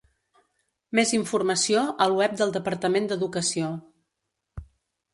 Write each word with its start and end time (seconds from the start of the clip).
Més 0.99 1.11
informació 1.17 1.85
al 2.07 2.17
web 2.21 2.35
del 2.41 2.57
Departament 2.57 3.09
d'Educació. 3.13 3.73